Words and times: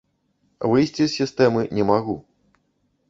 Выйсці 0.71 0.99
з 1.03 1.07
сістэмы 1.19 1.61
не 1.81 1.89
магу. 1.91 2.15